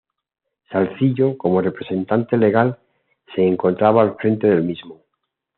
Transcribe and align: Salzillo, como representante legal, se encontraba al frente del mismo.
Salzillo, 0.71 1.37
como 1.37 1.61
representante 1.61 2.35
legal, 2.35 2.79
se 3.35 3.43
encontraba 3.47 4.01
al 4.01 4.15
frente 4.15 4.47
del 4.47 4.63
mismo. 4.63 5.01